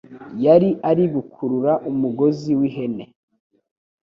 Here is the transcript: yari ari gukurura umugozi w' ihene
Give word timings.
yari 0.45 0.69
ari 0.89 1.03
gukurura 1.15 1.73
umugozi 1.91 2.51
w' 2.59 2.63
ihene 2.69 3.05